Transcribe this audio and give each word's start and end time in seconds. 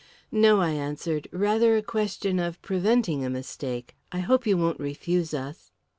"No," 0.31 0.61
I 0.61 0.71
answered; 0.71 1.27
"rather 1.31 1.77
a 1.77 1.83
question 1.83 2.39
of 2.39 2.59
preventing 2.63 3.23
a 3.23 3.29
mistake. 3.29 3.95
I 4.11 4.21
hope 4.21 4.47
you 4.47 4.57
won't 4.57 4.79
refuse 4.79 5.31
us." 5.31 5.69